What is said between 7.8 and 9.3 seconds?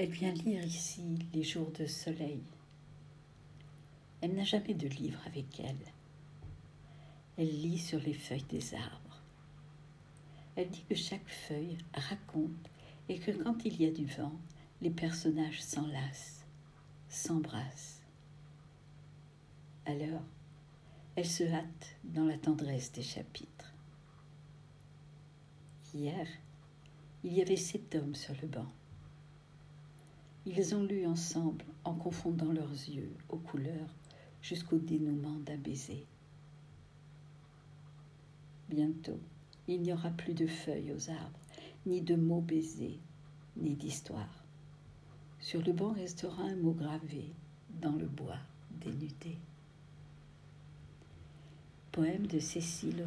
sur les feuilles des arbres.